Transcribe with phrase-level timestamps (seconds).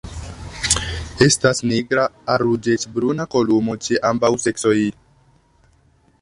[1.25, 2.05] Estas nigra
[2.35, 4.75] al ruĝecbruna kolumo ĉe ambaŭ seksoj.